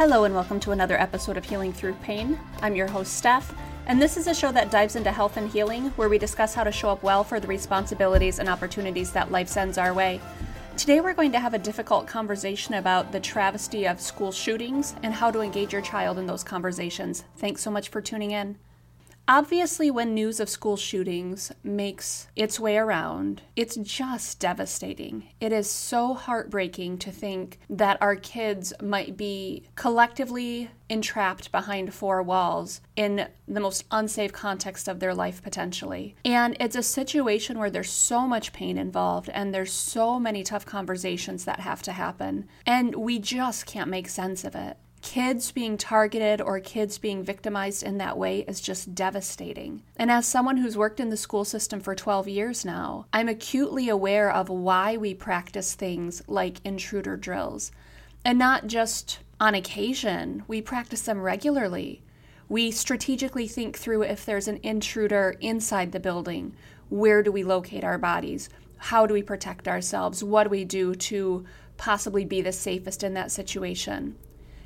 Hello, 0.00 0.24
and 0.24 0.34
welcome 0.34 0.58
to 0.60 0.70
another 0.70 0.98
episode 0.98 1.36
of 1.36 1.44
Healing 1.44 1.74
Through 1.74 1.92
Pain. 1.92 2.40
I'm 2.62 2.74
your 2.74 2.86
host, 2.86 3.18
Steph, 3.18 3.54
and 3.84 4.00
this 4.00 4.16
is 4.16 4.28
a 4.28 4.34
show 4.34 4.50
that 4.50 4.70
dives 4.70 4.96
into 4.96 5.12
health 5.12 5.36
and 5.36 5.46
healing, 5.50 5.90
where 5.96 6.08
we 6.08 6.16
discuss 6.16 6.54
how 6.54 6.64
to 6.64 6.72
show 6.72 6.88
up 6.88 7.02
well 7.02 7.22
for 7.22 7.38
the 7.38 7.46
responsibilities 7.46 8.38
and 8.38 8.48
opportunities 8.48 9.12
that 9.12 9.30
life 9.30 9.48
sends 9.48 9.76
our 9.76 9.92
way. 9.92 10.18
Today, 10.78 11.02
we're 11.02 11.12
going 11.12 11.32
to 11.32 11.38
have 11.38 11.52
a 11.52 11.58
difficult 11.58 12.06
conversation 12.06 12.76
about 12.76 13.12
the 13.12 13.20
travesty 13.20 13.86
of 13.86 14.00
school 14.00 14.32
shootings 14.32 14.94
and 15.02 15.12
how 15.12 15.30
to 15.30 15.40
engage 15.40 15.74
your 15.74 15.82
child 15.82 16.18
in 16.18 16.26
those 16.26 16.42
conversations. 16.42 17.24
Thanks 17.36 17.60
so 17.60 17.70
much 17.70 17.90
for 17.90 18.00
tuning 18.00 18.30
in. 18.30 18.56
Obviously, 19.30 19.92
when 19.92 20.12
news 20.12 20.40
of 20.40 20.48
school 20.48 20.76
shootings 20.76 21.52
makes 21.62 22.26
its 22.34 22.58
way 22.58 22.76
around, 22.76 23.42
it's 23.54 23.76
just 23.76 24.40
devastating. 24.40 25.28
It 25.40 25.52
is 25.52 25.70
so 25.70 26.14
heartbreaking 26.14 26.98
to 26.98 27.12
think 27.12 27.60
that 27.70 28.02
our 28.02 28.16
kids 28.16 28.72
might 28.82 29.16
be 29.16 29.68
collectively 29.76 30.70
entrapped 30.88 31.52
behind 31.52 31.94
four 31.94 32.24
walls 32.24 32.80
in 32.96 33.28
the 33.46 33.60
most 33.60 33.84
unsafe 33.92 34.32
context 34.32 34.88
of 34.88 34.98
their 34.98 35.14
life 35.14 35.40
potentially. 35.44 36.16
And 36.24 36.56
it's 36.58 36.74
a 36.74 36.82
situation 36.82 37.56
where 37.56 37.70
there's 37.70 37.88
so 37.88 38.26
much 38.26 38.52
pain 38.52 38.76
involved 38.76 39.28
and 39.28 39.54
there's 39.54 39.72
so 39.72 40.18
many 40.18 40.42
tough 40.42 40.66
conversations 40.66 41.44
that 41.44 41.60
have 41.60 41.82
to 41.82 41.92
happen. 41.92 42.48
And 42.66 42.96
we 42.96 43.20
just 43.20 43.64
can't 43.64 43.90
make 43.90 44.08
sense 44.08 44.42
of 44.42 44.56
it 44.56 44.76
kids 45.02 45.50
being 45.50 45.76
targeted 45.76 46.40
or 46.40 46.60
kids 46.60 46.98
being 46.98 47.22
victimized 47.22 47.82
in 47.82 47.98
that 47.98 48.18
way 48.18 48.40
is 48.40 48.60
just 48.60 48.94
devastating. 48.94 49.82
And 49.96 50.10
as 50.10 50.26
someone 50.26 50.58
who's 50.58 50.76
worked 50.76 51.00
in 51.00 51.10
the 51.10 51.16
school 51.16 51.44
system 51.44 51.80
for 51.80 51.94
12 51.94 52.28
years 52.28 52.64
now, 52.64 53.06
I'm 53.12 53.28
acutely 53.28 53.88
aware 53.88 54.30
of 54.30 54.48
why 54.48 54.96
we 54.96 55.14
practice 55.14 55.74
things 55.74 56.22
like 56.26 56.64
intruder 56.64 57.16
drills. 57.16 57.72
And 58.24 58.38
not 58.38 58.66
just 58.66 59.20
on 59.40 59.54
occasion, 59.54 60.44
we 60.46 60.60
practice 60.60 61.02
them 61.02 61.22
regularly. 61.22 62.02
We 62.48 62.70
strategically 62.70 63.48
think 63.48 63.78
through 63.78 64.02
if 64.02 64.26
there's 64.26 64.48
an 64.48 64.60
intruder 64.62 65.36
inside 65.40 65.92
the 65.92 66.00
building, 66.00 66.54
where 66.90 67.22
do 67.22 67.32
we 67.32 67.42
locate 67.44 67.84
our 67.84 67.98
bodies? 67.98 68.50
How 68.76 69.06
do 69.06 69.14
we 69.14 69.22
protect 69.22 69.68
ourselves? 69.68 70.22
What 70.22 70.44
do 70.44 70.50
we 70.50 70.64
do 70.64 70.94
to 70.94 71.44
possibly 71.76 72.24
be 72.24 72.42
the 72.42 72.52
safest 72.52 73.02
in 73.02 73.14
that 73.14 73.30
situation? 73.30 74.16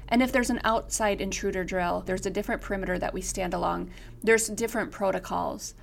And 0.09 0.23
if 0.23 0.33
there's 0.33 0.51
an 0.51 0.61
outside 0.65 1.21
intruder 1.21 1.65
drill, 1.65 2.03
there's 2.07 2.27
a 2.27 2.31
different 2.31 2.63
perimeter 2.63 2.99
that 2.99 3.15
we 3.15 3.21
stand 3.21 3.55
along. 3.55 3.91
There's 4.23 4.49
different 4.49 4.91
protocols. 4.91 5.75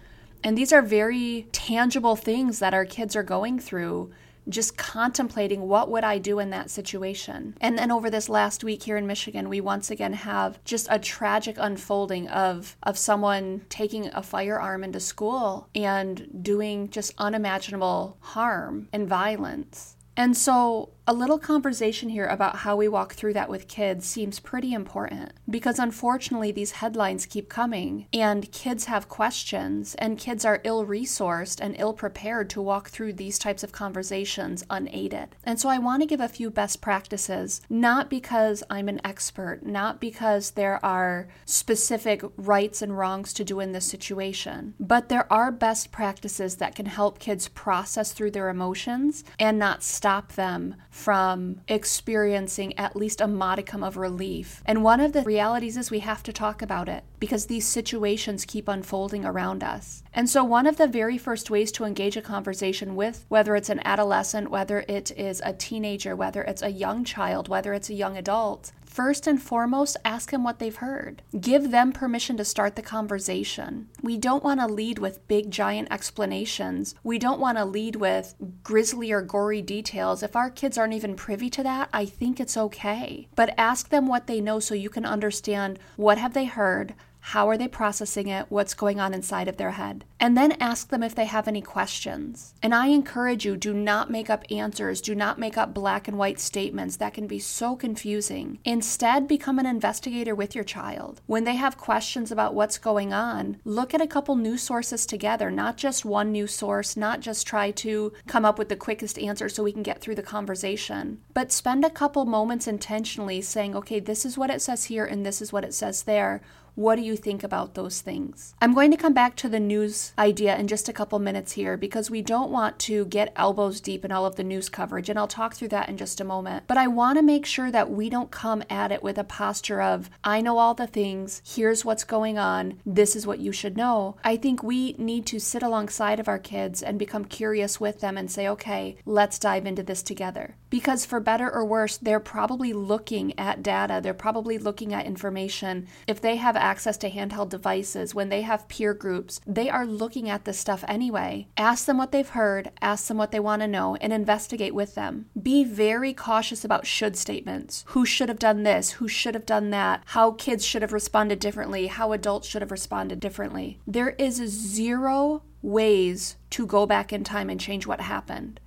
And 0.43 0.57
these 0.57 0.73
are 0.73 0.81
very 0.81 1.47
tangible 1.51 2.15
things 2.15 2.59
that 2.59 2.73
our 2.73 2.85
kids 2.85 3.15
are 3.15 3.23
going 3.23 3.59
through 3.59 4.11
just 4.49 4.77
contemplating 4.77 5.67
what 5.67 5.89
would 5.89 6.03
I 6.03 6.17
do 6.17 6.39
in 6.39 6.49
that 6.49 6.69
situation. 6.69 7.55
And 7.61 7.77
then 7.77 7.91
over 7.91 8.09
this 8.09 8.29
last 8.29 8.63
week 8.63 8.83
here 8.83 8.97
in 8.97 9.07
Michigan, 9.07 9.49
we 9.49 9.61
once 9.61 9.91
again 9.91 10.13
have 10.13 10.63
just 10.63 10.87
a 10.89 10.99
tragic 10.99 11.57
unfolding 11.59 12.27
of 12.27 12.75
of 12.83 12.97
someone 12.97 13.61
taking 13.69 14.07
a 14.07 14.23
firearm 14.23 14.83
into 14.83 14.99
school 14.99 15.69
and 15.75 16.43
doing 16.43 16.89
just 16.89 17.13
unimaginable 17.17 18.17
harm 18.19 18.87
and 18.91 19.07
violence. 19.07 19.95
And 20.17 20.35
so 20.35 20.89
a 21.07 21.13
little 21.13 21.39
conversation 21.39 22.09
here 22.09 22.27
about 22.27 22.57
how 22.57 22.75
we 22.75 22.87
walk 22.87 23.13
through 23.13 23.33
that 23.33 23.49
with 23.49 23.67
kids 23.67 24.05
seems 24.05 24.39
pretty 24.39 24.71
important 24.71 25.33
because 25.49 25.79
unfortunately 25.79 26.51
these 26.51 26.73
headlines 26.73 27.25
keep 27.25 27.49
coming 27.49 28.05
and 28.13 28.51
kids 28.51 28.85
have 28.85 29.09
questions 29.09 29.95
and 29.95 30.19
kids 30.19 30.45
are 30.45 30.61
ill 30.63 30.85
resourced 30.85 31.59
and 31.59 31.75
ill 31.79 31.93
prepared 31.93 32.51
to 32.51 32.61
walk 32.61 32.89
through 32.89 33.11
these 33.11 33.39
types 33.39 33.63
of 33.63 33.71
conversations 33.71 34.63
unaided. 34.69 35.35
And 35.43 35.59
so 35.59 35.69
I 35.69 35.79
want 35.79 36.03
to 36.03 36.07
give 36.07 36.21
a 36.21 36.27
few 36.27 36.51
best 36.51 36.81
practices, 36.81 37.61
not 37.67 38.07
because 38.07 38.63
I'm 38.69 38.87
an 38.87 39.01
expert, 39.03 39.65
not 39.65 39.99
because 39.99 40.51
there 40.51 40.83
are 40.85 41.27
specific 41.45 42.21
rights 42.37 42.81
and 42.83 42.95
wrongs 42.95 43.33
to 43.33 43.43
do 43.43 43.59
in 43.59 43.71
this 43.71 43.85
situation, 43.85 44.75
but 44.79 45.09
there 45.09 45.31
are 45.33 45.51
best 45.51 45.91
practices 45.91 46.57
that 46.57 46.75
can 46.75 46.85
help 46.85 47.17
kids 47.17 47.47
process 47.47 48.13
through 48.13 48.31
their 48.31 48.49
emotions 48.49 49.23
and 49.39 49.57
not 49.57 49.81
stop 49.81 50.33
them 50.33 50.75
from 50.91 51.61
experiencing 51.69 52.77
at 52.77 52.97
least 52.97 53.21
a 53.21 53.27
modicum 53.27 53.81
of 53.81 53.95
relief. 53.95 54.61
And 54.65 54.83
one 54.83 54.99
of 54.99 55.13
the 55.13 55.23
realities 55.23 55.77
is 55.77 55.89
we 55.89 55.99
have 55.99 56.21
to 56.23 56.33
talk 56.33 56.61
about 56.61 56.89
it 56.89 57.05
because 57.17 57.45
these 57.45 57.65
situations 57.65 58.45
keep 58.45 58.67
unfolding 58.67 59.25
around 59.25 59.63
us. 59.63 60.03
And 60.13 60.29
so, 60.29 60.43
one 60.43 60.67
of 60.67 60.75
the 60.75 60.87
very 60.87 61.17
first 61.17 61.49
ways 61.49 61.71
to 61.73 61.85
engage 61.85 62.17
a 62.17 62.21
conversation 62.21 62.97
with, 62.97 63.25
whether 63.29 63.55
it's 63.55 63.69
an 63.69 63.81
adolescent, 63.85 64.51
whether 64.51 64.83
it 64.89 65.11
is 65.17 65.41
a 65.45 65.53
teenager, 65.53 66.13
whether 66.13 66.41
it's 66.43 66.61
a 66.61 66.71
young 66.71 67.05
child, 67.05 67.47
whether 67.47 67.73
it's 67.73 67.89
a 67.89 67.93
young 67.93 68.17
adult, 68.17 68.73
First 68.91 69.25
and 69.25 69.41
foremost, 69.41 69.95
ask 70.03 70.31
them 70.31 70.43
what 70.43 70.59
they've 70.59 70.75
heard. 70.75 71.21
Give 71.39 71.71
them 71.71 71.93
permission 71.93 72.35
to 72.35 72.43
start 72.43 72.75
the 72.75 72.81
conversation. 72.81 73.87
We 74.01 74.17
don't 74.17 74.43
want 74.43 74.59
to 74.59 74.67
lead 74.67 74.99
with 74.99 75.25
big, 75.29 75.49
giant 75.49 75.87
explanations. 75.89 76.93
We 77.01 77.17
don't 77.17 77.39
want 77.39 77.57
to 77.57 77.63
lead 77.63 77.95
with 77.95 78.35
grisly 78.63 79.13
or 79.13 79.21
gory 79.21 79.61
details. 79.61 80.21
If 80.23 80.35
our 80.35 80.49
kids 80.49 80.77
aren't 80.77 80.91
even 80.91 81.15
privy 81.15 81.49
to 81.51 81.63
that, 81.63 81.87
I 81.93 82.03
think 82.03 82.41
it's 82.41 82.57
okay. 82.57 83.29
But 83.33 83.53
ask 83.57 83.87
them 83.87 84.07
what 84.07 84.27
they 84.27 84.41
know 84.41 84.59
so 84.59 84.75
you 84.75 84.89
can 84.89 85.05
understand 85.05 85.79
what 85.95 86.17
have 86.17 86.33
they 86.33 86.45
heard, 86.45 86.93
how 87.21 87.47
are 87.47 87.57
they 87.57 87.67
processing 87.67 88.27
it? 88.27 88.47
What's 88.49 88.73
going 88.73 88.99
on 88.99 89.13
inside 89.13 89.47
of 89.47 89.57
their 89.57 89.71
head? 89.71 90.03
And 90.19 90.35
then 90.35 90.53
ask 90.53 90.89
them 90.89 91.03
if 91.03 91.15
they 91.15 91.25
have 91.25 91.47
any 91.47 91.61
questions. 91.61 92.53
And 92.61 92.75
I 92.75 92.87
encourage 92.87 93.45
you 93.45 93.55
do 93.55 93.73
not 93.73 94.11
make 94.11 94.29
up 94.29 94.43
answers, 94.51 95.01
do 95.01 95.15
not 95.15 95.39
make 95.39 95.57
up 95.57 95.73
black 95.73 96.07
and 96.07 96.17
white 96.17 96.39
statements. 96.39 96.97
That 96.97 97.13
can 97.13 97.27
be 97.27 97.39
so 97.39 97.75
confusing. 97.75 98.59
Instead, 98.65 99.27
become 99.27 99.59
an 99.59 99.65
investigator 99.65 100.35
with 100.35 100.55
your 100.55 100.63
child. 100.63 101.21
When 101.25 101.43
they 101.43 101.55
have 101.55 101.77
questions 101.77 102.31
about 102.31 102.53
what's 102.53 102.77
going 102.77 103.13
on, 103.13 103.57
look 103.63 103.93
at 103.93 104.01
a 104.01 104.07
couple 104.07 104.35
news 104.35 104.63
sources 104.63 105.05
together, 105.05 105.49
not 105.51 105.77
just 105.77 106.03
one 106.03 106.31
news 106.31 106.53
source, 106.53 106.97
not 106.97 107.19
just 107.19 107.47
try 107.47 107.71
to 107.71 108.13
come 108.27 108.45
up 108.45 108.59
with 108.59 108.69
the 108.69 108.75
quickest 108.75 109.17
answer 109.19 109.47
so 109.47 109.63
we 109.63 109.71
can 109.71 109.83
get 109.83 110.01
through 110.01 110.15
the 110.15 110.23
conversation, 110.23 111.19
but 111.33 111.51
spend 111.51 111.85
a 111.85 111.89
couple 111.89 112.25
moments 112.25 112.67
intentionally 112.67 113.41
saying, 113.41 113.75
okay, 113.75 113.99
this 113.99 114.25
is 114.25 114.37
what 114.37 114.49
it 114.49 114.61
says 114.61 114.85
here 114.85 115.05
and 115.05 115.25
this 115.25 115.41
is 115.41 115.53
what 115.53 115.63
it 115.63 115.73
says 115.73 116.03
there. 116.03 116.41
What 116.75 116.95
do 116.95 117.01
you 117.01 117.17
think 117.17 117.43
about 117.43 117.73
those 117.73 117.99
things? 117.99 118.55
I'm 118.61 118.73
going 118.73 118.91
to 118.91 118.97
come 118.97 119.13
back 119.13 119.35
to 119.37 119.49
the 119.49 119.59
news 119.59 120.13
idea 120.17 120.57
in 120.57 120.67
just 120.67 120.87
a 120.87 120.93
couple 120.93 121.19
minutes 121.19 121.51
here 121.51 121.75
because 121.75 122.09
we 122.09 122.21
don't 122.21 122.49
want 122.49 122.79
to 122.79 123.05
get 123.05 123.33
elbows 123.35 123.81
deep 123.81 124.05
in 124.05 124.11
all 124.11 124.25
of 124.25 124.37
the 124.37 124.43
news 124.43 124.69
coverage, 124.69 125.09
and 125.09 125.19
I'll 125.19 125.27
talk 125.27 125.53
through 125.53 125.67
that 125.69 125.89
in 125.89 125.97
just 125.97 126.21
a 126.21 126.25
moment. 126.25 126.63
But 126.67 126.77
I 126.77 126.87
want 126.87 127.17
to 127.17 127.23
make 127.23 127.45
sure 127.45 127.71
that 127.71 127.91
we 127.91 128.09
don't 128.09 128.31
come 128.31 128.63
at 128.69 128.91
it 128.93 129.03
with 129.03 129.17
a 129.17 129.25
posture 129.25 129.81
of, 129.81 130.09
I 130.23 130.39
know 130.39 130.59
all 130.59 130.73
the 130.73 130.87
things, 130.87 131.41
here's 131.45 131.83
what's 131.83 132.05
going 132.05 132.37
on, 132.37 132.79
this 132.85 133.17
is 133.17 133.27
what 133.27 133.39
you 133.39 133.51
should 133.51 133.75
know. 133.75 134.15
I 134.23 134.37
think 134.37 134.63
we 134.63 134.93
need 134.93 135.25
to 135.27 135.39
sit 135.39 135.63
alongside 135.63 136.21
of 136.21 136.29
our 136.29 136.39
kids 136.39 136.81
and 136.81 136.97
become 136.97 137.25
curious 137.25 137.81
with 137.81 137.99
them 137.99 138.17
and 138.17 138.31
say, 138.31 138.47
okay, 138.47 138.95
let's 139.05 139.39
dive 139.39 139.65
into 139.65 139.83
this 139.83 140.01
together. 140.01 140.55
Because 140.69 141.05
for 141.05 141.19
better 141.19 141.51
or 141.51 141.65
worse, 141.65 141.97
they're 141.97 142.21
probably 142.21 142.71
looking 142.71 143.37
at 143.37 143.61
data, 143.61 143.99
they're 144.01 144.13
probably 144.13 144.57
looking 144.57 144.93
at 144.93 145.05
information. 145.05 145.87
If 146.07 146.21
they 146.21 146.37
have 146.37 146.55
access 146.61 146.97
to 146.97 147.09
handheld 147.09 147.49
devices, 147.49 148.15
when 148.15 148.29
they 148.29 148.41
have 148.43 148.67
peer 148.67 148.93
groups, 148.93 149.41
they 149.45 149.69
are 149.69 149.85
looking 149.85 150.29
at 150.29 150.45
this 150.45 150.59
stuff 150.59 150.83
anyway. 150.87 151.47
Ask 151.57 151.85
them 151.85 151.97
what 151.97 152.11
they've 152.11 152.27
heard, 152.29 152.71
ask 152.81 153.07
them 153.07 153.17
what 153.17 153.31
they 153.31 153.39
want 153.39 153.61
to 153.61 153.67
know, 153.67 153.95
and 153.95 154.13
investigate 154.13 154.75
with 154.75 154.95
them. 154.95 155.25
Be 155.41 155.63
very 155.63 156.13
cautious 156.13 156.63
about 156.63 156.85
should 156.85 157.17
statements. 157.17 157.83
Who 157.87 158.05
should 158.05 158.29
have 158.29 158.39
done 158.39 158.63
this? 158.63 158.91
Who 158.91 159.07
should 159.07 159.35
have 159.35 159.45
done 159.45 159.71
that? 159.71 160.03
How 160.07 160.31
kids 160.31 160.65
should 160.65 160.81
have 160.81 160.93
responded 160.93 161.39
differently? 161.39 161.87
How 161.87 162.11
adults 162.11 162.47
should 162.47 162.61
have 162.61 162.71
responded 162.71 163.19
differently? 163.19 163.79
There 163.87 164.11
is 164.11 164.35
zero 164.35 165.43
ways 165.61 166.35
to 166.51 166.65
go 166.65 166.85
back 166.85 167.13
in 167.13 167.23
time 167.23 167.49
and 167.49 167.59
change 167.59 167.85
what 167.85 168.01
happened. 168.01 168.59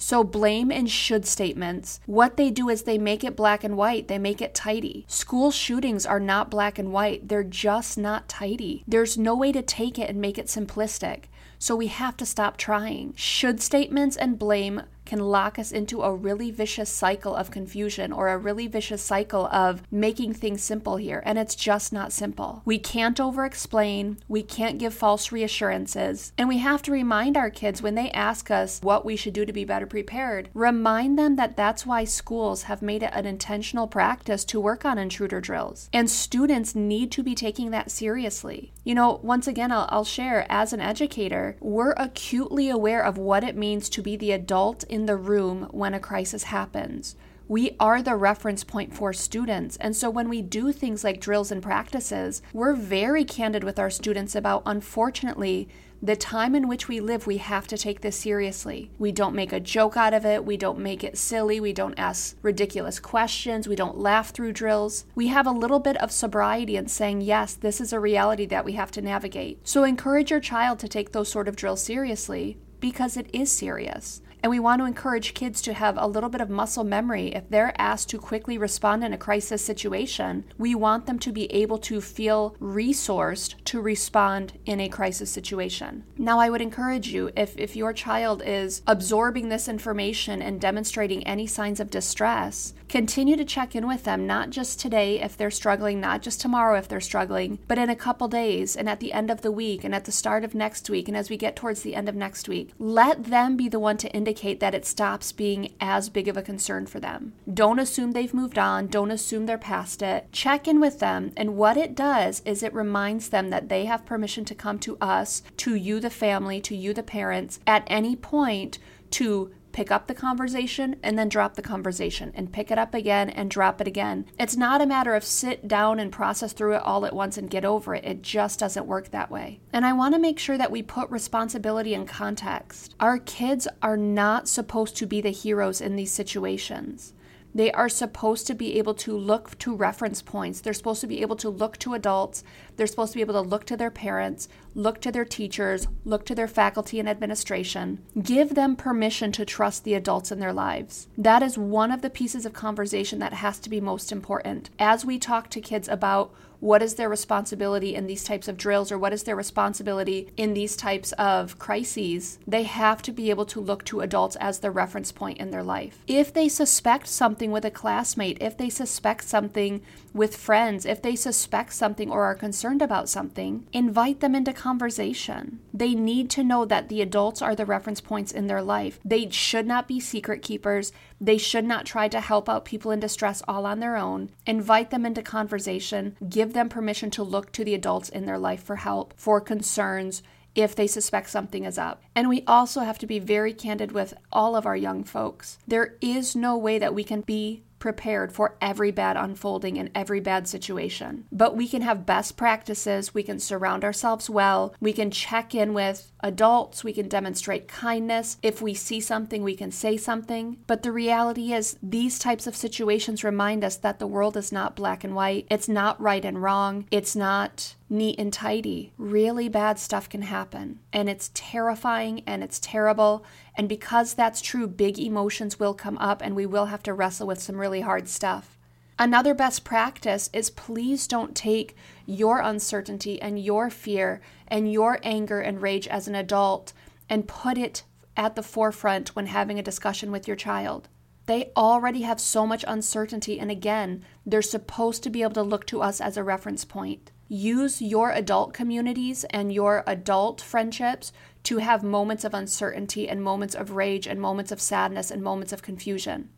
So, 0.00 0.22
blame 0.22 0.70
and 0.70 0.88
should 0.88 1.26
statements, 1.26 1.98
what 2.06 2.36
they 2.36 2.50
do 2.50 2.68
is 2.68 2.82
they 2.82 2.98
make 2.98 3.24
it 3.24 3.36
black 3.36 3.64
and 3.64 3.76
white, 3.76 4.06
they 4.06 4.18
make 4.18 4.40
it 4.40 4.54
tidy. 4.54 5.04
School 5.08 5.50
shootings 5.50 6.06
are 6.06 6.20
not 6.20 6.50
black 6.50 6.78
and 6.78 6.92
white, 6.92 7.28
they're 7.28 7.42
just 7.42 7.98
not 7.98 8.28
tidy. 8.28 8.84
There's 8.86 9.18
no 9.18 9.34
way 9.34 9.50
to 9.50 9.60
take 9.60 9.98
it 9.98 10.08
and 10.08 10.20
make 10.20 10.38
it 10.38 10.46
simplistic. 10.46 11.24
So, 11.58 11.74
we 11.74 11.88
have 11.88 12.16
to 12.18 12.26
stop 12.26 12.56
trying. 12.56 13.12
Should 13.16 13.60
statements 13.60 14.16
and 14.16 14.38
blame 14.38 14.82
can 15.08 15.18
lock 15.18 15.58
us 15.58 15.72
into 15.72 16.02
a 16.02 16.14
really 16.14 16.50
vicious 16.50 16.90
cycle 16.90 17.34
of 17.34 17.50
confusion 17.50 18.12
or 18.12 18.28
a 18.28 18.38
really 18.38 18.68
vicious 18.68 19.02
cycle 19.02 19.46
of 19.46 19.82
making 19.90 20.34
things 20.34 20.62
simple 20.62 20.96
here. 20.96 21.22
And 21.24 21.38
it's 21.38 21.54
just 21.56 21.92
not 21.92 22.12
simple. 22.12 22.62
We 22.64 22.78
can't 22.78 23.18
over 23.18 23.44
explain, 23.44 24.18
we 24.28 24.42
can't 24.42 24.78
give 24.78 24.94
false 24.94 25.32
reassurances, 25.32 26.32
and 26.36 26.48
we 26.48 26.58
have 26.58 26.82
to 26.82 26.92
remind 26.92 27.36
our 27.36 27.50
kids 27.50 27.82
when 27.82 27.94
they 27.94 28.10
ask 28.10 28.50
us 28.50 28.80
what 28.82 29.04
we 29.04 29.16
should 29.16 29.32
do 29.32 29.46
to 29.46 29.52
be 29.52 29.64
better 29.64 29.86
prepared, 29.86 30.50
remind 30.52 31.18
them 31.18 31.36
that 31.36 31.56
that's 31.56 31.86
why 31.86 32.04
schools 32.04 32.64
have 32.64 32.82
made 32.82 33.02
it 33.02 33.10
an 33.14 33.26
intentional 33.26 33.86
practice 33.86 34.44
to 34.44 34.60
work 34.60 34.84
on 34.84 34.98
intruder 34.98 35.40
drills. 35.40 35.88
And 35.92 36.10
students 36.10 36.74
need 36.74 37.10
to 37.12 37.22
be 37.22 37.34
taking 37.34 37.70
that 37.70 37.90
seriously. 37.90 38.72
You 38.84 38.94
know, 38.94 39.20
once 39.22 39.46
again, 39.46 39.72
I'll, 39.72 39.88
I'll 39.90 40.04
share 40.04 40.46
as 40.50 40.72
an 40.72 40.80
educator, 40.80 41.56
we're 41.60 41.92
acutely 41.92 42.68
aware 42.68 43.02
of 43.02 43.16
what 43.16 43.44
it 43.44 43.56
means 43.56 43.88
to 43.90 44.02
be 44.02 44.16
the 44.16 44.32
adult 44.32 44.84
in 44.84 44.97
in 44.98 45.06
the 45.06 45.16
room 45.16 45.68
when 45.70 45.94
a 45.94 46.00
crisis 46.00 46.44
happens. 46.44 47.14
We 47.46 47.76
are 47.78 48.02
the 48.02 48.16
reference 48.16 48.64
point 48.64 48.92
for 48.92 49.12
students. 49.12 49.76
And 49.76 49.96
so 49.96 50.10
when 50.10 50.28
we 50.28 50.42
do 50.42 50.72
things 50.72 51.04
like 51.04 51.20
drills 51.20 51.52
and 51.52 51.62
practices, 51.62 52.42
we're 52.52 52.74
very 52.74 53.24
candid 53.24 53.62
with 53.62 53.78
our 53.78 53.90
students 53.90 54.34
about, 54.34 54.64
unfortunately, 54.66 55.68
the 56.02 56.16
time 56.16 56.54
in 56.54 56.68
which 56.68 56.88
we 56.88 57.00
live, 57.00 57.26
we 57.26 57.38
have 57.38 57.66
to 57.68 57.78
take 57.78 58.00
this 58.00 58.16
seriously. 58.16 58.90
We 58.98 59.12
don't 59.12 59.34
make 59.34 59.52
a 59.52 59.60
joke 59.60 59.96
out 59.96 60.14
of 60.14 60.26
it. 60.26 60.44
We 60.44 60.56
don't 60.56 60.78
make 60.78 61.02
it 61.02 61.16
silly. 61.16 61.58
We 61.58 61.72
don't 61.72 61.98
ask 61.98 62.36
ridiculous 62.42 63.00
questions. 63.00 63.66
We 63.68 63.76
don't 63.76 63.98
laugh 63.98 64.30
through 64.30 64.52
drills. 64.52 65.06
We 65.14 65.28
have 65.28 65.46
a 65.46 65.52
little 65.52 65.80
bit 65.80 65.96
of 66.02 66.12
sobriety 66.12 66.76
in 66.76 66.88
saying, 66.88 67.22
yes, 67.22 67.54
this 67.54 67.80
is 67.80 67.92
a 67.92 68.00
reality 68.00 68.46
that 68.46 68.64
we 68.64 68.72
have 68.72 68.90
to 68.92 69.02
navigate. 69.02 69.66
So 69.66 69.84
encourage 69.84 70.30
your 70.30 70.40
child 70.40 70.80
to 70.80 70.88
take 70.88 71.12
those 71.12 71.28
sort 71.28 71.48
of 71.48 71.56
drills 71.56 71.82
seriously 71.82 72.58
because 72.80 73.16
it 73.16 73.28
is 73.32 73.50
serious. 73.50 74.20
And 74.42 74.50
we 74.50 74.60
want 74.60 74.80
to 74.80 74.86
encourage 74.86 75.34
kids 75.34 75.60
to 75.62 75.74
have 75.74 75.96
a 75.98 76.06
little 76.06 76.28
bit 76.28 76.40
of 76.40 76.48
muscle 76.48 76.84
memory. 76.84 77.34
If 77.34 77.48
they're 77.48 77.74
asked 77.76 78.08
to 78.10 78.18
quickly 78.18 78.56
respond 78.56 79.02
in 79.02 79.12
a 79.12 79.18
crisis 79.18 79.64
situation, 79.64 80.44
we 80.56 80.74
want 80.74 81.06
them 81.06 81.18
to 81.20 81.32
be 81.32 81.52
able 81.52 81.78
to 81.78 82.00
feel 82.00 82.54
resourced 82.60 83.54
to 83.64 83.80
respond 83.80 84.58
in 84.64 84.80
a 84.80 84.88
crisis 84.88 85.30
situation. 85.30 86.04
Now, 86.16 86.38
I 86.38 86.50
would 86.50 86.62
encourage 86.62 87.08
you 87.08 87.30
if, 87.36 87.58
if 87.58 87.74
your 87.74 87.92
child 87.92 88.42
is 88.44 88.82
absorbing 88.86 89.48
this 89.48 89.68
information 89.68 90.40
and 90.40 90.60
demonstrating 90.60 91.26
any 91.26 91.46
signs 91.48 91.80
of 91.80 91.90
distress, 91.90 92.74
continue 92.88 93.36
to 93.36 93.44
check 93.44 93.74
in 93.74 93.86
with 93.88 94.04
them, 94.04 94.26
not 94.26 94.50
just 94.50 94.78
today 94.78 95.20
if 95.20 95.36
they're 95.36 95.50
struggling, 95.50 96.00
not 96.00 96.22
just 96.22 96.40
tomorrow 96.40 96.78
if 96.78 96.86
they're 96.86 97.00
struggling, 97.00 97.58
but 97.66 97.78
in 97.78 97.90
a 97.90 97.96
couple 97.96 98.28
days 98.28 98.76
and 98.76 98.88
at 98.88 99.00
the 99.00 99.12
end 99.12 99.30
of 99.30 99.42
the 99.42 99.52
week 99.52 99.82
and 99.82 99.94
at 99.94 100.04
the 100.04 100.12
start 100.12 100.44
of 100.44 100.54
next 100.54 100.88
week 100.88 101.08
and 101.08 101.16
as 101.16 101.28
we 101.28 101.36
get 101.36 101.56
towards 101.56 101.82
the 101.82 101.96
end 101.96 102.08
of 102.08 102.14
next 102.14 102.48
week. 102.48 102.70
Let 102.78 103.24
them 103.24 103.56
be 103.56 103.68
the 103.68 103.80
one 103.80 103.96
to 103.98 104.08
indicate 104.12 104.27
indicate 104.28 104.60
that 104.60 104.74
it 104.74 104.84
stops 104.84 105.32
being 105.32 105.72
as 105.80 106.10
big 106.10 106.28
of 106.28 106.36
a 106.36 106.42
concern 106.42 106.84
for 106.84 107.00
them. 107.00 107.32
Don't 107.52 107.78
assume 107.78 108.12
they've 108.12 108.34
moved 108.34 108.58
on, 108.58 108.86
don't 108.86 109.10
assume 109.10 109.46
they're 109.46 109.56
past 109.56 110.02
it. 110.02 110.30
Check 110.32 110.68
in 110.68 110.80
with 110.80 110.98
them, 110.98 111.32
and 111.34 111.56
what 111.56 111.78
it 111.78 111.94
does 111.94 112.42
is 112.44 112.62
it 112.62 112.74
reminds 112.74 113.30
them 113.30 113.48
that 113.48 113.70
they 113.70 113.86
have 113.86 114.04
permission 114.04 114.44
to 114.44 114.54
come 114.54 114.78
to 114.80 114.98
us, 115.00 115.42
to 115.56 115.74
you, 115.74 115.98
the 115.98 116.10
family, 116.10 116.60
to 116.60 116.76
you, 116.76 116.92
the 116.92 117.02
parents, 117.02 117.58
at 117.66 117.84
any 117.86 118.14
point 118.14 118.78
to 119.12 119.50
pick 119.78 119.92
up 119.92 120.08
the 120.08 120.14
conversation 120.14 120.96
and 121.04 121.16
then 121.16 121.28
drop 121.28 121.54
the 121.54 121.62
conversation 121.62 122.32
and 122.34 122.52
pick 122.52 122.72
it 122.72 122.78
up 122.78 122.94
again 122.94 123.30
and 123.30 123.48
drop 123.48 123.80
it 123.80 123.86
again. 123.86 124.26
It's 124.36 124.56
not 124.56 124.80
a 124.80 124.86
matter 124.86 125.14
of 125.14 125.22
sit 125.22 125.68
down 125.68 126.00
and 126.00 126.10
process 126.10 126.52
through 126.52 126.74
it 126.74 126.82
all 126.82 127.06
at 127.06 127.14
once 127.14 127.38
and 127.38 127.48
get 127.48 127.64
over 127.64 127.94
it. 127.94 128.04
It 128.04 128.20
just 128.20 128.58
doesn't 128.58 128.88
work 128.88 129.12
that 129.12 129.30
way. 129.30 129.60
And 129.72 129.86
I 129.86 129.92
want 129.92 130.16
to 130.16 130.20
make 130.20 130.40
sure 130.40 130.58
that 130.58 130.72
we 130.72 130.82
put 130.82 131.08
responsibility 131.10 131.94
in 131.94 132.06
context. 132.06 132.96
Our 132.98 133.18
kids 133.18 133.68
are 133.80 133.96
not 133.96 134.48
supposed 134.48 134.96
to 134.96 135.06
be 135.06 135.20
the 135.20 135.30
heroes 135.30 135.80
in 135.80 135.94
these 135.94 136.10
situations. 136.10 137.12
They 137.54 137.72
are 137.72 137.88
supposed 137.88 138.46
to 138.46 138.54
be 138.54 138.78
able 138.78 138.94
to 138.94 139.16
look 139.16 139.58
to 139.58 139.74
reference 139.74 140.22
points. 140.22 140.60
They're 140.60 140.72
supposed 140.72 141.00
to 141.00 141.06
be 141.06 141.22
able 141.22 141.36
to 141.36 141.48
look 141.48 141.78
to 141.78 141.94
adults. 141.94 142.44
They're 142.76 142.86
supposed 142.86 143.12
to 143.12 143.16
be 143.16 143.22
able 143.22 143.34
to 143.34 143.48
look 143.48 143.64
to 143.66 143.76
their 143.76 143.90
parents, 143.90 144.48
look 144.74 145.00
to 145.00 145.10
their 145.10 145.24
teachers, 145.24 145.88
look 146.04 146.24
to 146.26 146.34
their 146.34 146.48
faculty 146.48 147.00
and 147.00 147.08
administration. 147.08 148.04
Give 148.22 148.54
them 148.54 148.76
permission 148.76 149.32
to 149.32 149.44
trust 149.44 149.84
the 149.84 149.94
adults 149.94 150.30
in 150.30 150.40
their 150.40 150.52
lives. 150.52 151.08
That 151.16 151.42
is 151.42 151.58
one 151.58 151.90
of 151.90 152.02
the 152.02 152.10
pieces 152.10 152.46
of 152.46 152.52
conversation 152.52 153.18
that 153.18 153.32
has 153.32 153.58
to 153.60 153.70
be 153.70 153.80
most 153.80 154.12
important. 154.12 154.70
As 154.78 155.04
we 155.04 155.18
talk 155.18 155.50
to 155.50 155.60
kids 155.60 155.88
about 155.88 156.32
what 156.60 156.82
is 156.82 156.94
their 156.94 157.08
responsibility 157.08 157.94
in 157.94 158.06
these 158.06 158.24
types 158.24 158.48
of 158.48 158.56
drills 158.56 158.90
or 158.90 158.98
what 158.98 159.12
is 159.12 159.22
their 159.22 159.36
responsibility 159.36 160.30
in 160.36 160.54
these 160.54 160.76
types 160.76 161.12
of 161.12 161.58
crises, 161.58 162.38
they 162.46 162.64
have 162.64 163.02
to 163.02 163.12
be 163.12 163.30
able 163.30 163.46
to 163.46 163.60
look 163.60 163.84
to 163.84 164.00
adults 164.00 164.36
as 164.36 164.58
the 164.58 164.70
reference 164.70 165.12
point 165.12 165.38
in 165.38 165.50
their 165.50 165.62
life. 165.62 165.98
If 166.06 166.32
they 166.32 166.48
suspect 166.48 167.06
something 167.06 167.50
with 167.50 167.64
a 167.64 167.70
classmate, 167.70 168.38
if 168.40 168.56
they 168.56 168.70
suspect 168.70 169.24
something 169.24 169.82
with 170.12 170.36
friends, 170.36 170.84
if 170.84 171.00
they 171.00 171.14
suspect 171.14 171.72
something 171.72 172.10
or 172.10 172.24
are 172.24 172.34
concerned 172.34 172.82
about 172.82 173.08
something, 173.08 173.66
invite 173.72 174.20
them 174.20 174.34
into 174.34 174.52
conversation. 174.52 175.60
They 175.72 175.94
need 175.94 176.28
to 176.30 176.44
know 176.44 176.64
that 176.64 176.88
the 176.88 177.02
adults 177.02 177.40
are 177.40 177.54
the 177.54 177.66
reference 177.66 178.00
points 178.00 178.32
in 178.32 178.46
their 178.46 178.62
life. 178.62 178.98
They 179.04 179.30
should 179.30 179.66
not 179.66 179.86
be 179.86 180.00
secret 180.00 180.42
keepers. 180.42 180.92
They 181.20 181.38
should 181.38 181.64
not 181.64 181.84
try 181.84 182.08
to 182.08 182.20
help 182.20 182.48
out 182.48 182.64
people 182.64 182.90
in 182.90 183.00
distress 183.00 183.42
all 183.46 183.66
on 183.66 183.80
their 183.80 183.96
own. 183.96 184.30
Invite 184.46 184.90
them 184.90 185.04
into 185.04 185.22
conversation. 185.22 186.16
Give 186.28 186.47
them 186.54 186.68
permission 186.68 187.10
to 187.12 187.22
look 187.22 187.52
to 187.52 187.64
the 187.64 187.74
adults 187.74 188.08
in 188.08 188.26
their 188.26 188.38
life 188.38 188.62
for 188.62 188.76
help, 188.76 189.14
for 189.16 189.40
concerns, 189.40 190.22
if 190.54 190.74
they 190.74 190.86
suspect 190.86 191.30
something 191.30 191.64
is 191.64 191.78
up. 191.78 192.02
And 192.14 192.28
we 192.28 192.42
also 192.46 192.80
have 192.80 192.98
to 192.98 193.06
be 193.06 193.18
very 193.18 193.52
candid 193.52 193.92
with 193.92 194.14
all 194.32 194.56
of 194.56 194.66
our 194.66 194.76
young 194.76 195.04
folks. 195.04 195.58
There 195.66 195.94
is 196.00 196.34
no 196.34 196.56
way 196.56 196.78
that 196.78 196.94
we 196.94 197.04
can 197.04 197.20
be 197.20 197.62
prepared 197.78 198.32
for 198.32 198.56
every 198.60 198.90
bad 198.90 199.16
unfolding 199.16 199.78
and 199.78 199.90
every 199.94 200.20
bad 200.20 200.48
situation. 200.48 201.24
But 201.30 201.56
we 201.56 201.68
can 201.68 201.82
have 201.82 202.06
best 202.06 202.36
practices, 202.36 203.14
we 203.14 203.22
can 203.22 203.38
surround 203.38 203.84
ourselves 203.84 204.28
well, 204.28 204.74
we 204.80 204.92
can 204.92 205.10
check 205.10 205.54
in 205.54 205.74
with 205.74 206.10
adults, 206.20 206.82
we 206.82 206.92
can 206.92 207.08
demonstrate 207.08 207.68
kindness. 207.68 208.38
If 208.42 208.60
we 208.60 208.74
see 208.74 209.00
something, 209.00 209.42
we 209.42 209.56
can 209.56 209.70
say 209.70 209.96
something. 209.96 210.58
But 210.66 210.82
the 210.82 210.92
reality 210.92 211.52
is, 211.52 211.78
these 211.82 212.18
types 212.18 212.46
of 212.46 212.56
situations 212.56 213.24
remind 213.24 213.64
us 213.64 213.76
that 213.76 213.98
the 213.98 214.06
world 214.06 214.36
is 214.36 214.52
not 214.52 214.76
black 214.76 215.04
and 215.04 215.14
white, 215.14 215.46
it's 215.50 215.68
not 215.68 216.00
right 216.00 216.24
and 216.24 216.42
wrong, 216.42 216.86
it's 216.90 217.14
not 217.14 217.74
neat 217.90 218.18
and 218.18 218.32
tidy. 218.32 218.92
Really 218.98 219.48
bad 219.48 219.78
stuff 219.78 220.08
can 220.08 220.22
happen, 220.22 220.80
and 220.92 221.08
it's 221.08 221.30
terrifying 221.34 222.22
and 222.26 222.42
it's 222.42 222.60
terrible. 222.60 223.24
And 223.56 223.68
because 223.68 224.14
that's 224.14 224.40
true, 224.40 224.66
big 224.66 224.98
emotions 224.98 225.58
will 225.58 225.74
come 225.74 225.98
up, 225.98 226.22
and 226.22 226.36
we 226.36 226.46
will 226.46 226.66
have 226.66 226.82
to 226.84 226.92
wrestle 226.92 227.26
with 227.26 227.40
some 227.40 227.56
really 227.56 227.80
hard 227.80 228.08
stuff. 228.08 228.58
Another 228.98 229.32
best 229.32 229.62
practice 229.64 230.28
is 230.32 230.50
please 230.50 231.06
don't 231.06 231.36
take 231.36 231.76
your 232.04 232.40
uncertainty 232.40 233.22
and 233.22 233.38
your 233.38 233.70
fear 233.70 234.20
and 234.48 234.72
your 234.72 234.98
anger 235.04 235.40
and 235.40 235.62
rage 235.62 235.86
as 235.86 236.08
an 236.08 236.16
adult 236.16 236.72
and 237.08 237.28
put 237.28 237.56
it 237.56 237.84
at 238.16 238.34
the 238.34 238.42
forefront 238.42 239.14
when 239.14 239.26
having 239.26 239.58
a 239.58 239.62
discussion 239.62 240.10
with 240.10 240.26
your 240.26 240.36
child. 240.36 240.88
They 241.26 241.52
already 241.56 242.02
have 242.02 242.20
so 242.20 242.46
much 242.46 242.64
uncertainty, 242.66 243.38
and 243.38 243.50
again, 243.50 244.04
they're 244.26 244.42
supposed 244.42 245.02
to 245.04 245.10
be 245.10 245.22
able 245.22 245.34
to 245.34 245.42
look 245.42 245.66
to 245.66 245.82
us 245.82 246.00
as 246.00 246.16
a 246.16 246.24
reference 246.24 246.64
point. 246.64 247.12
Use 247.28 247.82
your 247.82 248.10
adult 248.10 248.54
communities 248.54 249.24
and 249.24 249.52
your 249.52 249.84
adult 249.86 250.40
friendships 250.40 251.12
to 251.42 251.58
have 251.58 251.82
moments 251.82 252.24
of 252.24 252.32
uncertainty 252.32 253.08
and 253.08 253.22
moments 253.22 253.54
of 253.54 253.72
rage 253.72 254.06
and 254.06 254.20
moments 254.20 254.50
of 254.50 254.60
sadness 254.60 255.10
and 255.10 255.22
moments 255.22 255.52
of 255.52 255.62
confusion. 255.62 256.30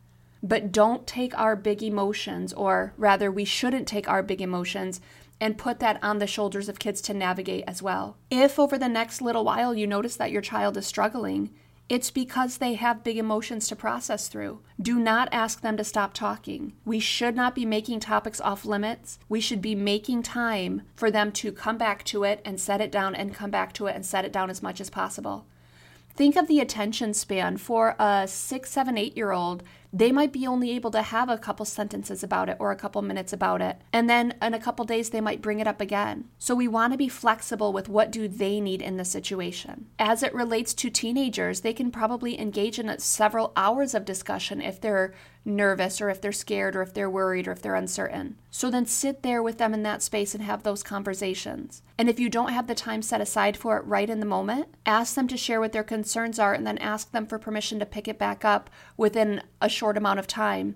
But 0.43 0.71
don't 0.71 1.07
take 1.07 1.37
our 1.37 1.55
big 1.55 1.81
emotions, 1.81 2.51
or 2.51 2.93
rather, 2.97 3.31
we 3.31 3.45
shouldn't 3.45 3.87
take 3.87 4.09
our 4.09 4.23
big 4.23 4.41
emotions 4.41 4.99
and 5.39 5.57
put 5.57 5.79
that 5.79 6.03
on 6.03 6.19
the 6.19 6.27
shoulders 6.27 6.67
of 6.67 6.79
kids 6.79 7.01
to 7.01 7.13
navigate 7.13 7.63
as 7.67 7.81
well. 7.81 8.17
If 8.29 8.59
over 8.59 8.77
the 8.77 8.89
next 8.89 9.21
little 9.21 9.45
while 9.45 9.73
you 9.73 9.87
notice 9.87 10.15
that 10.17 10.31
your 10.31 10.41
child 10.41 10.77
is 10.77 10.85
struggling, 10.85 11.51
it's 11.91 12.09
because 12.09 12.59
they 12.59 12.75
have 12.75 13.03
big 13.03 13.17
emotions 13.17 13.67
to 13.67 13.75
process 13.75 14.29
through. 14.29 14.61
Do 14.81 14.97
not 14.97 15.27
ask 15.33 15.59
them 15.59 15.75
to 15.75 15.83
stop 15.83 16.13
talking. 16.13 16.71
We 16.85 17.01
should 17.01 17.35
not 17.35 17.53
be 17.53 17.65
making 17.65 17.99
topics 17.99 18.39
off 18.39 18.63
limits. 18.63 19.19
We 19.27 19.41
should 19.41 19.61
be 19.61 19.75
making 19.75 20.23
time 20.23 20.83
for 20.95 21.11
them 21.11 21.33
to 21.33 21.51
come 21.51 21.77
back 21.77 22.05
to 22.05 22.23
it 22.23 22.41
and 22.45 22.61
set 22.61 22.79
it 22.79 22.93
down 22.93 23.13
and 23.13 23.35
come 23.35 23.51
back 23.51 23.73
to 23.73 23.87
it 23.87 23.95
and 23.97 24.05
set 24.05 24.23
it 24.23 24.31
down 24.31 24.49
as 24.49 24.63
much 24.63 24.79
as 24.79 24.89
possible. 24.89 25.45
Think 26.15 26.37
of 26.37 26.47
the 26.47 26.61
attention 26.61 27.13
span 27.13 27.57
for 27.57 27.97
a 27.99 28.25
six, 28.25 28.71
seven, 28.71 28.97
eight 28.97 29.17
year 29.17 29.31
old. 29.31 29.61
They 29.93 30.11
might 30.11 30.31
be 30.31 30.47
only 30.47 30.71
able 30.71 30.91
to 30.91 31.01
have 31.01 31.29
a 31.29 31.37
couple 31.37 31.65
sentences 31.65 32.23
about 32.23 32.49
it 32.49 32.57
or 32.59 32.71
a 32.71 32.77
couple 32.77 33.01
minutes 33.01 33.33
about 33.33 33.61
it. 33.61 33.81
And 33.91 34.09
then 34.09 34.35
in 34.41 34.53
a 34.53 34.59
couple 34.59 34.85
days, 34.85 35.09
they 35.09 35.21
might 35.21 35.41
bring 35.41 35.59
it 35.59 35.67
up 35.67 35.81
again. 35.81 36.29
So 36.37 36.55
we 36.55 36.67
want 36.67 36.93
to 36.93 36.97
be 36.97 37.09
flexible 37.09 37.73
with 37.73 37.89
what 37.89 38.11
do 38.11 38.27
they 38.27 38.61
need 38.61 38.81
in 38.81 38.97
the 38.97 39.05
situation. 39.05 39.87
As 39.99 40.23
it 40.23 40.33
relates 40.33 40.73
to 40.75 40.89
teenagers, 40.89 41.61
they 41.61 41.73
can 41.73 41.91
probably 41.91 42.39
engage 42.39 42.79
in 42.79 42.97
several 42.99 43.51
hours 43.55 43.93
of 43.93 44.05
discussion 44.05 44.61
if 44.61 44.79
they're 44.79 45.13
nervous 45.43 45.99
or 45.99 46.09
if 46.09 46.21
they're 46.21 46.31
scared 46.31 46.75
or 46.75 46.81
if 46.81 46.93
they're 46.93 47.09
worried 47.09 47.47
or 47.47 47.51
if 47.51 47.61
they're 47.61 47.75
uncertain. 47.75 48.37
So 48.51 48.69
then 48.69 48.85
sit 48.85 49.23
there 49.23 49.41
with 49.41 49.57
them 49.57 49.73
in 49.73 49.83
that 49.83 50.01
space 50.01 50.35
and 50.35 50.43
have 50.43 50.63
those 50.63 50.83
conversations. 50.83 51.81
And 51.97 52.09
if 52.09 52.19
you 52.19 52.29
don't 52.29 52.53
have 52.53 52.67
the 52.67 52.75
time 52.75 53.01
set 53.01 53.21
aside 53.21 53.57
for 53.57 53.77
it 53.77 53.85
right 53.85 54.09
in 54.09 54.19
the 54.19 54.25
moment, 54.25 54.67
ask 54.85 55.15
them 55.15 55.27
to 55.29 55.37
share 55.37 55.59
what 55.59 55.71
their 55.71 55.83
concerns 55.83 56.37
are 56.37 56.53
and 56.53 56.65
then 56.65 56.77
ask 56.77 57.11
them 57.11 57.25
for 57.25 57.39
permission 57.39 57.79
to 57.79 57.85
pick 57.85 58.07
it 58.07 58.19
back 58.19 58.45
up 58.45 58.69
within 58.97 59.41
a 59.59 59.69
short 59.69 59.97
amount 59.97 60.19
of 60.19 60.27
time. 60.27 60.75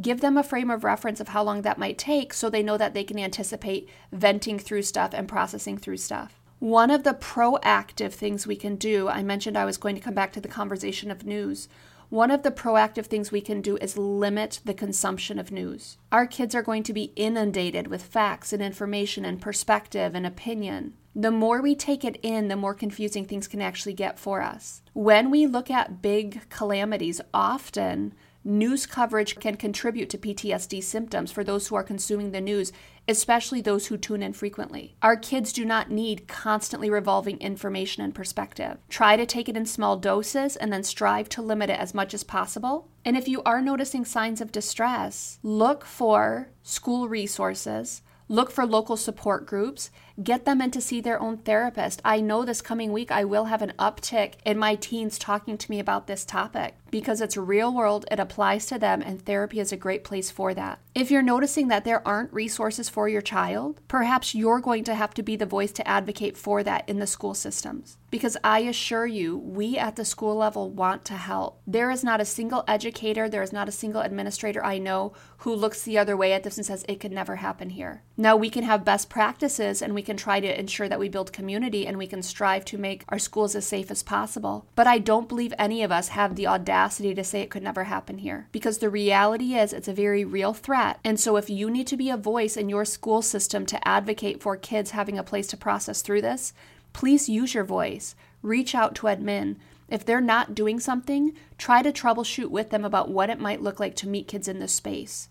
Give 0.00 0.20
them 0.20 0.36
a 0.36 0.42
frame 0.42 0.70
of 0.70 0.84
reference 0.84 1.20
of 1.20 1.28
how 1.28 1.42
long 1.42 1.62
that 1.62 1.78
might 1.78 1.98
take 1.98 2.34
so 2.34 2.50
they 2.50 2.62
know 2.62 2.76
that 2.76 2.94
they 2.94 3.04
can 3.04 3.18
anticipate 3.18 3.88
venting 4.12 4.58
through 4.58 4.82
stuff 4.82 5.12
and 5.14 5.28
processing 5.28 5.78
through 5.78 5.98
stuff. 5.98 6.40
One 6.58 6.90
of 6.90 7.04
the 7.04 7.14
proactive 7.14 8.12
things 8.12 8.46
we 8.46 8.56
can 8.56 8.76
do, 8.76 9.08
I 9.08 9.22
mentioned 9.22 9.56
I 9.56 9.64
was 9.64 9.76
going 9.76 9.94
to 9.96 10.00
come 10.00 10.14
back 10.14 10.32
to 10.32 10.40
the 10.40 10.48
conversation 10.48 11.10
of 11.10 11.24
news. 11.24 11.68
One 12.10 12.30
of 12.30 12.42
the 12.42 12.50
proactive 12.50 13.06
things 13.06 13.32
we 13.32 13.40
can 13.40 13.60
do 13.60 13.76
is 13.78 13.96
limit 13.96 14.60
the 14.64 14.74
consumption 14.74 15.38
of 15.38 15.50
news. 15.50 15.98
Our 16.12 16.26
kids 16.26 16.54
are 16.54 16.62
going 16.62 16.82
to 16.84 16.92
be 16.92 17.12
inundated 17.16 17.88
with 17.88 18.02
facts 18.02 18.52
and 18.52 18.62
information 18.62 19.24
and 19.24 19.40
perspective 19.40 20.14
and 20.14 20.26
opinion. 20.26 20.94
The 21.16 21.30
more 21.30 21.62
we 21.62 21.74
take 21.76 22.04
it 22.04 22.18
in, 22.22 22.48
the 22.48 22.56
more 22.56 22.74
confusing 22.74 23.24
things 23.24 23.46
can 23.46 23.62
actually 23.62 23.94
get 23.94 24.18
for 24.18 24.42
us. 24.42 24.82
When 24.92 25.30
we 25.30 25.46
look 25.46 25.70
at 25.70 26.02
big 26.02 26.48
calamities, 26.50 27.20
often 27.32 28.14
News 28.46 28.84
coverage 28.84 29.36
can 29.36 29.56
contribute 29.56 30.10
to 30.10 30.18
PTSD 30.18 30.82
symptoms 30.82 31.32
for 31.32 31.42
those 31.42 31.66
who 31.66 31.76
are 31.76 31.82
consuming 31.82 32.30
the 32.30 32.42
news, 32.42 32.74
especially 33.08 33.62
those 33.62 33.86
who 33.86 33.96
tune 33.96 34.22
in 34.22 34.34
frequently. 34.34 34.96
Our 35.00 35.16
kids 35.16 35.50
do 35.50 35.64
not 35.64 35.90
need 35.90 36.28
constantly 36.28 36.90
revolving 36.90 37.38
information 37.38 38.02
and 38.02 38.14
perspective. 38.14 38.76
Try 38.90 39.16
to 39.16 39.24
take 39.24 39.48
it 39.48 39.56
in 39.56 39.64
small 39.64 39.96
doses 39.96 40.56
and 40.56 40.70
then 40.70 40.82
strive 40.82 41.30
to 41.30 41.40
limit 41.40 41.70
it 41.70 41.80
as 41.80 41.94
much 41.94 42.12
as 42.12 42.22
possible. 42.22 42.90
And 43.02 43.16
if 43.16 43.28
you 43.28 43.42
are 43.44 43.62
noticing 43.62 44.04
signs 44.04 44.42
of 44.42 44.52
distress, 44.52 45.38
look 45.42 45.86
for 45.86 46.50
school 46.62 47.08
resources 47.08 48.02
Look 48.28 48.50
for 48.50 48.64
local 48.64 48.96
support 48.96 49.46
groups. 49.46 49.90
Get 50.22 50.44
them 50.44 50.60
in 50.60 50.70
to 50.70 50.80
see 50.80 51.00
their 51.00 51.20
own 51.20 51.38
therapist. 51.38 52.00
I 52.04 52.20
know 52.20 52.44
this 52.44 52.62
coming 52.62 52.92
week 52.92 53.10
I 53.10 53.24
will 53.24 53.46
have 53.46 53.62
an 53.62 53.72
uptick 53.80 54.34
in 54.44 54.58
my 54.58 54.76
teens 54.76 55.18
talking 55.18 55.58
to 55.58 55.70
me 55.70 55.80
about 55.80 56.06
this 56.06 56.24
topic 56.24 56.76
because 56.94 57.20
it's 57.20 57.36
real 57.36 57.74
world, 57.74 58.04
it 58.08 58.20
applies 58.20 58.66
to 58.66 58.78
them, 58.78 59.02
and 59.02 59.20
therapy 59.20 59.58
is 59.58 59.72
a 59.72 59.76
great 59.76 60.04
place 60.04 60.30
for 60.30 60.54
that. 60.54 60.78
If 60.94 61.10
you're 61.10 61.22
noticing 61.22 61.66
that 61.66 61.84
there 61.84 62.06
aren't 62.06 62.32
resources 62.32 62.88
for 62.88 63.08
your 63.08 63.20
child, 63.20 63.80
perhaps 63.88 64.32
you're 64.32 64.60
going 64.60 64.84
to 64.84 64.94
have 64.94 65.12
to 65.14 65.22
be 65.24 65.34
the 65.34 65.44
voice 65.44 65.72
to 65.72 65.88
advocate 65.88 66.36
for 66.36 66.62
that 66.62 66.88
in 66.88 67.00
the 67.00 67.06
school 67.08 67.34
systems. 67.34 67.98
Because 68.12 68.36
I 68.44 68.60
assure 68.60 69.06
you, 69.06 69.36
we 69.36 69.76
at 69.76 69.96
the 69.96 70.04
school 70.04 70.36
level 70.36 70.70
want 70.70 71.04
to 71.06 71.14
help. 71.14 71.60
There 71.66 71.90
is 71.90 72.04
not 72.04 72.20
a 72.20 72.24
single 72.24 72.62
educator, 72.68 73.28
there 73.28 73.42
is 73.42 73.52
not 73.52 73.68
a 73.68 73.72
single 73.72 74.02
administrator 74.02 74.64
I 74.64 74.78
know 74.78 75.14
who 75.38 75.52
looks 75.52 75.82
the 75.82 75.98
other 75.98 76.16
way 76.16 76.32
at 76.32 76.44
this 76.44 76.58
and 76.58 76.64
says 76.64 76.84
it 76.88 77.00
could 77.00 77.10
never 77.10 77.34
happen 77.36 77.70
here. 77.70 78.04
Now, 78.16 78.36
we 78.36 78.50
can 78.50 78.62
have 78.62 78.84
best 78.84 79.10
practices 79.10 79.82
and 79.82 79.96
we 79.96 80.02
can 80.04 80.16
try 80.16 80.38
to 80.38 80.58
ensure 80.58 80.88
that 80.88 80.98
we 80.98 81.08
build 81.08 81.32
community 81.32 81.86
and 81.86 81.98
we 81.98 82.06
can 82.06 82.22
strive 82.22 82.64
to 82.66 82.78
make 82.78 83.04
our 83.08 83.18
schools 83.18 83.56
as 83.56 83.66
safe 83.66 83.90
as 83.90 84.02
possible. 84.02 84.66
But 84.76 84.86
I 84.86 84.98
don't 84.98 85.28
believe 85.28 85.52
any 85.58 85.82
of 85.82 85.90
us 85.90 86.08
have 86.08 86.36
the 86.36 86.46
audacity 86.46 87.14
to 87.14 87.24
say 87.24 87.40
it 87.40 87.50
could 87.50 87.62
never 87.62 87.84
happen 87.84 88.18
here. 88.18 88.48
Because 88.52 88.78
the 88.78 88.90
reality 88.90 89.54
is, 89.54 89.72
it's 89.72 89.88
a 89.88 89.92
very 89.92 90.24
real 90.24 90.52
threat. 90.52 91.00
And 91.02 91.18
so, 91.18 91.36
if 91.36 91.50
you 91.50 91.70
need 91.70 91.86
to 91.88 91.96
be 91.96 92.10
a 92.10 92.16
voice 92.16 92.56
in 92.56 92.68
your 92.68 92.84
school 92.84 93.22
system 93.22 93.66
to 93.66 93.88
advocate 93.88 94.40
for 94.42 94.56
kids 94.56 94.92
having 94.92 95.18
a 95.18 95.24
place 95.24 95.48
to 95.48 95.56
process 95.56 96.02
through 96.02 96.22
this, 96.22 96.52
please 96.92 97.28
use 97.28 97.54
your 97.54 97.64
voice. 97.64 98.14
Reach 98.42 98.74
out 98.74 98.94
to 98.96 99.06
admin. 99.06 99.56
If 99.88 100.04
they're 100.04 100.20
not 100.20 100.54
doing 100.54 100.80
something, 100.80 101.34
try 101.58 101.82
to 101.82 101.92
troubleshoot 101.92 102.50
with 102.50 102.70
them 102.70 102.84
about 102.84 103.10
what 103.10 103.30
it 103.30 103.40
might 103.40 103.62
look 103.62 103.80
like 103.80 103.96
to 103.96 104.08
meet 104.08 104.28
kids 104.28 104.48
in 104.48 104.58
this 104.58 104.72
space 104.72 105.28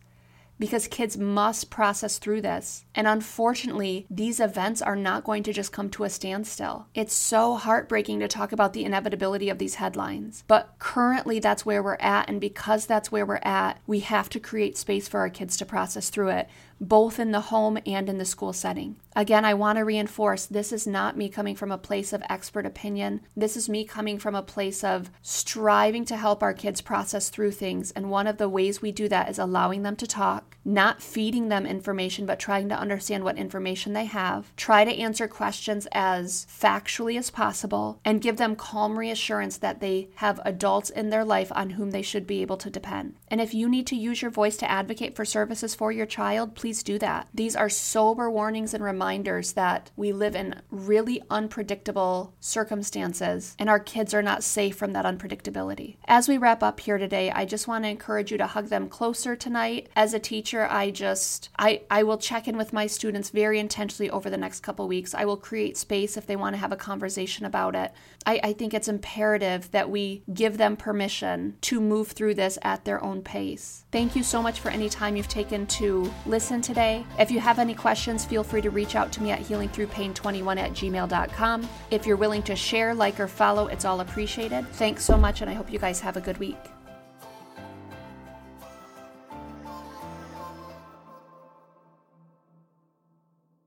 because 0.64 0.88
kids 0.88 1.18
must 1.18 1.70
process 1.70 2.18
through 2.18 2.40
this. 2.40 2.86
And 2.96 3.06
unfortunately, 3.06 4.08
these 4.10 4.40
events 4.40 4.82
are 4.82 4.96
not 4.96 5.26
going 5.26 5.44
to 5.44 5.52
just 5.52 5.74
come 5.74 5.90
to 5.90 6.06
a 6.06 6.10
standstill. 6.10 6.88
It's 6.94 7.14
so 7.14 7.56
heartbreaking 7.56 8.22
to 8.22 8.30
talk 8.30 8.54
about 8.54 8.72
the 8.72 8.86
inevitability 8.86 9.50
of 9.50 9.58
these 9.58 9.76
headlines. 9.76 10.46
But 10.48 10.74
currently, 10.80 11.40
that's 11.40 11.66
where 11.66 11.84
we're 11.84 11.98
at. 12.00 12.30
And 12.30 12.40
because 12.40 12.86
that's 12.86 13.12
where 13.12 13.26
we're 13.26 13.42
at, 13.44 13.82
we 13.86 14.00
have 14.00 14.30
to 14.30 14.40
create 14.40 14.78
space 14.78 15.10
for 15.10 15.20
our 15.20 15.30
kids 15.30 15.58
to 15.58 15.66
process 15.66 16.10
through 16.10 16.30
it 16.30 16.48
both 16.84 17.18
in 17.18 17.32
the 17.32 17.40
home 17.40 17.80
and 17.86 18.10
in 18.10 18.18
the 18.18 18.26
school 18.26 18.54
setting. 18.54 18.98
Again, 19.16 19.46
I 19.46 19.54
want 19.54 19.78
to 19.78 19.86
reinforce 19.86 20.46
this 20.46 20.72
is 20.72 20.88
not 20.88 21.16
me 21.16 21.30
coming 21.30 21.56
from 21.56 21.72
a 21.72 21.78
place 21.78 22.14
of 22.14 22.24
expert 22.30 22.66
opinion. 22.66 23.22
This 23.38 23.56
is 23.56 23.70
me 23.70 23.86
coming 23.86 24.18
from 24.18 24.34
a 24.34 24.42
place 24.42 24.84
of 24.84 25.12
striving 25.22 26.04
to 26.06 26.18
help 26.18 26.42
our 26.42 26.54
kids 26.54 26.82
process 26.82 27.30
through 27.30 27.52
things. 27.52 27.92
And 27.92 28.10
one 28.10 28.26
of 28.26 28.38
the 28.38 28.50
ways 28.50 28.82
we 28.82 28.92
do 28.92 29.08
that 29.10 29.30
is 29.30 29.38
allowing 29.38 29.84
them 29.84 29.96
to 29.98 30.08
talk, 30.08 30.58
not 30.66 31.02
feeding 31.02 31.50
them 31.50 31.66
information, 31.66 32.26
but 32.26 32.40
trying 32.40 32.70
to 32.70 32.80
understand 32.80 33.24
what 33.24 33.38
information 33.38 33.94
they 33.94 34.06
have. 34.06 34.54
Try 34.56 34.84
to 34.84 34.98
answer 34.98 35.28
questions 35.28 35.88
as 35.92 36.48
factually 36.50 37.18
as 37.18 37.30
possible 37.30 38.00
and 38.04 38.22
give 38.22 38.38
them 38.38 38.56
calm 38.56 38.98
reassurance 38.98 39.58
that 39.58 39.80
they 39.80 40.10
have 40.16 40.42
adults 40.44 40.90
in 40.90 41.12
their 41.12 41.24
life 41.24 41.52
on 41.54 41.72
whom 41.72 41.92
they 41.92 42.02
should 42.02 42.26
be 42.26 42.42
able 42.42 42.58
to 42.58 42.70
depend. 42.70 43.16
And 43.28 43.40
if 43.40 43.54
you 43.54 43.70
need 43.70 43.86
to 43.88 43.96
use 43.96 44.24
your 44.24 44.32
voice 44.32 44.58
to 44.58 44.72
advocate 44.72 45.16
for 45.16 45.24
services 45.24 45.76
for 45.76 45.92
your 45.92 46.08
child, 46.08 46.56
please 46.56 46.73
do 46.82 46.98
that. 47.00 47.28
These 47.34 47.56
are 47.56 47.70
sober 47.70 48.30
warnings 48.32 48.74
and 48.74 48.84
reminders 48.84 49.54
that 49.54 49.92
we 49.96 50.12
live 50.12 50.36
in 50.36 50.62
really 50.72 51.22
unpredictable 51.30 52.34
circumstances 52.40 53.56
and 53.60 53.70
our 53.70 53.80
kids 53.80 54.14
are 54.14 54.22
not 54.22 54.44
safe 54.44 54.76
from 54.76 54.94
that 54.94 55.06
unpredictability. 55.06 55.98
As 56.06 56.28
we 56.28 56.38
wrap 56.38 56.64
up 56.64 56.80
here 56.80 56.98
today, 56.98 57.30
I 57.32 57.46
just 57.46 57.68
want 57.68 57.84
to 57.84 57.90
encourage 57.90 58.32
you 58.32 58.38
to 58.38 58.48
hug 58.48 58.68
them 58.68 58.88
closer 58.88 59.36
tonight. 59.36 59.90
As 59.96 60.14
a 60.14 60.20
teacher, 60.20 60.68
I 60.70 60.92
just 60.92 61.50
I 61.60 61.82
I 61.92 62.04
will 62.04 62.18
check 62.18 62.48
in 62.48 62.56
with 62.56 62.74
my 62.74 62.88
students 62.88 63.30
very 63.30 63.60
intentionally 63.60 64.10
over 64.10 64.30
the 64.30 64.38
next 64.38 64.62
couple 64.62 64.88
weeks. 64.88 65.14
I 65.14 65.26
will 65.26 65.38
create 65.38 65.78
space 65.78 66.16
if 66.16 66.26
they 66.26 66.36
want 66.36 66.54
to 66.56 66.60
have 66.60 66.72
a 66.72 66.78
conversation 66.78 67.46
about 67.46 67.76
it. 67.76 67.92
I, 68.26 68.40
I 68.44 68.54
think 68.54 68.74
it's 68.74 68.88
imperative 68.88 69.72
that 69.72 69.90
we 69.90 70.24
give 70.34 70.58
them 70.58 70.78
permission 70.78 71.58
to 71.62 71.82
move 71.82 72.12
through 72.12 72.36
this 72.36 72.58
at 72.62 72.86
their 72.86 73.04
own 73.04 73.22
pace. 73.22 73.86
Thank 73.92 74.16
you 74.16 74.24
so 74.24 74.42
much 74.42 74.60
for 74.60 74.70
any 74.70 74.90
time 74.90 75.16
you've 75.16 75.28
taken 75.28 75.66
to 75.68 76.12
listen 76.26 76.53
today. 76.62 77.06
If 77.20 77.32
you 77.32 77.40
have 77.40 77.60
any 77.60 77.74
questions, 77.74 78.26
feel 78.26 78.44
free 78.44 78.62
to 78.62 78.70
reach 78.70 78.96
out 78.96 79.12
to 79.14 79.24
me 79.24 79.32
at 79.32 79.42
healingthroughpain21 79.42 80.58
at 80.58 80.72
gmail.com. 80.72 81.70
If 81.92 82.06
you're 82.06 82.18
willing 82.18 82.44
to 82.44 82.56
share, 82.56 82.94
like, 82.94 83.20
or 83.20 83.28
follow, 83.28 83.68
it's 83.68 83.86
all 83.86 84.02
appreciated. 84.02 84.68
Thanks 84.74 85.04
so 85.04 85.18
much, 85.18 85.42
and 85.42 85.50
I 85.50 85.54
hope 85.54 85.72
you 85.72 85.80
guys 85.80 86.00
have 86.02 86.18
a 86.18 86.22
good 86.22 86.38
week. 86.38 86.58